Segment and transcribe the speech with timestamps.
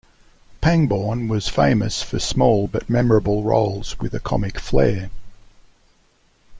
[0.63, 5.11] Pangborn was famous for small, but memorable roles, with a comic flair.